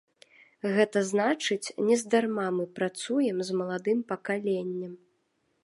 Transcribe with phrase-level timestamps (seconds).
[0.77, 4.93] Гэта значыць, нездарма мы працуем з маладым пакаленнем.